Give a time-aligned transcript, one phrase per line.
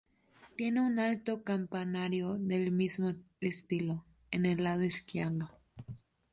[0.55, 5.51] Tiene un alto campanario del mismo estilo, en el lado izquierdo.